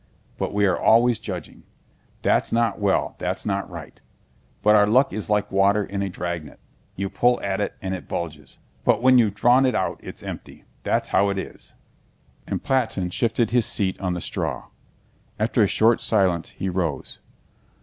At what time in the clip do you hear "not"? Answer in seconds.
2.51-2.79, 3.45-3.69